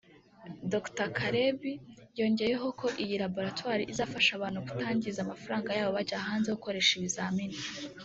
[0.71, 1.73] Dr Kalebi
[2.19, 7.45] yongeyeho ko iyi laboratoire izafasha abantu kutangiza amafaranga yabo bajya hanze gukoresha ibizami